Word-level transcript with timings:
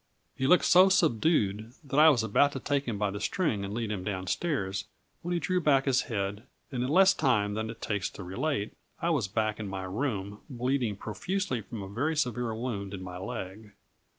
He 0.35 0.47
looked 0.47 0.65
so 0.65 0.89
subdued, 0.89 1.73
that 1.83 1.99
I 1.99 2.09
was 2.09 2.23
about 2.23 2.53
to 2.53 2.59
take 2.59 2.87
him 2.87 2.97
by 2.97 3.11
the 3.11 3.19
string 3.19 3.63
and 3.63 3.71
lead 3.71 3.91
him 3.91 4.03
downstairs, 4.03 4.85
when 5.21 5.31
he 5.31 5.39
drew 5.39 5.61
back 5.61 5.85
his 5.85 6.01
head, 6.09 6.47
and 6.71 6.81
in 6.81 6.89
less 6.89 7.13
time 7.13 7.53
than 7.53 7.69
it 7.69 7.81
takes 7.83 8.09
to 8.09 8.23
relate, 8.23 8.73
I 8.99 9.11
was 9.11 9.27
back 9.27 9.59
in 9.59 9.67
my 9.67 9.83
room, 9.83 10.39
bleeding 10.49 10.95
profusely 10.95 11.61
from 11.61 11.83
a 11.83 11.87
very 11.87 12.17
severe 12.17 12.55
wound 12.55 12.95
in 12.95 13.03
my 13.03 13.19
leg. 13.19 13.73